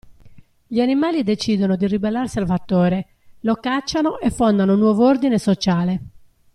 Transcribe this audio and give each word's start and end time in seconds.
Gli 0.65 0.79
animali 0.81 1.21
decidono 1.21 1.75
di 1.75 1.85
ribellarsi 1.85 2.39
al 2.39 2.47
fattore, 2.47 3.09
lo 3.41 3.57
cacciano 3.57 4.17
e 4.17 4.31
fondano 4.31 4.73
un 4.73 4.79
nuovo 4.79 5.05
ordine 5.05 5.37
sociale. 5.37 6.01